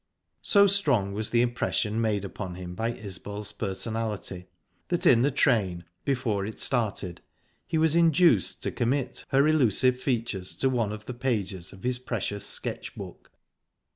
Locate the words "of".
10.91-11.05, 11.71-11.83